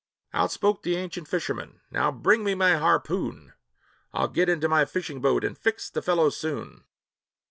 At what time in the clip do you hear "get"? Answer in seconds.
4.29-4.49